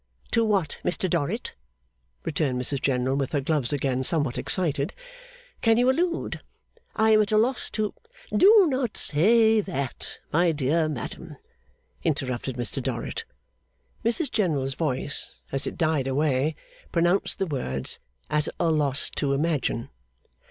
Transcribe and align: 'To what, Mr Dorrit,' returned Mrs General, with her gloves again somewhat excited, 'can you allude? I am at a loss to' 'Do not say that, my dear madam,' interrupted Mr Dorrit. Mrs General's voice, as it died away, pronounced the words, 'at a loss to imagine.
'To 0.31 0.43
what, 0.43 0.79
Mr 0.83 1.07
Dorrit,' 1.07 1.55
returned 2.25 2.59
Mrs 2.59 2.81
General, 2.81 3.15
with 3.15 3.33
her 3.33 3.39
gloves 3.39 3.71
again 3.71 4.03
somewhat 4.03 4.35
excited, 4.35 4.95
'can 5.61 5.77
you 5.77 5.91
allude? 5.91 6.41
I 6.95 7.11
am 7.11 7.21
at 7.21 7.31
a 7.31 7.37
loss 7.37 7.69
to' 7.69 7.93
'Do 8.35 8.65
not 8.67 8.97
say 8.97 9.61
that, 9.61 10.19
my 10.33 10.53
dear 10.53 10.89
madam,' 10.89 11.37
interrupted 12.03 12.55
Mr 12.55 12.81
Dorrit. 12.81 13.25
Mrs 14.03 14.31
General's 14.31 14.73
voice, 14.73 15.33
as 15.51 15.67
it 15.67 15.77
died 15.77 16.07
away, 16.07 16.55
pronounced 16.91 17.37
the 17.37 17.45
words, 17.45 17.99
'at 18.27 18.47
a 18.59 18.71
loss 18.71 19.07
to 19.17 19.33
imagine. 19.33 19.91